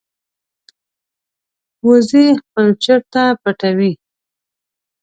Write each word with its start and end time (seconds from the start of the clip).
وزې 1.87 2.25
خپل 2.39 2.67
چرته 2.83 3.23
پټوي 3.41 3.91